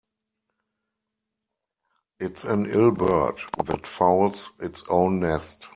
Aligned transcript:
It's 2.19 2.43
an 2.43 2.65
ill 2.65 2.89
bird 2.89 3.35
that 3.65 3.85
fouls 3.85 4.49
its 4.59 4.81
own 4.89 5.19
nest. 5.19 5.69